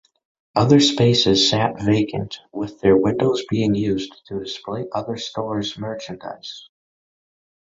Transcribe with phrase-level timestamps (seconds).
[0.55, 6.71] Other spaces sat vacant, with their windows being used to display other stores' merchandise.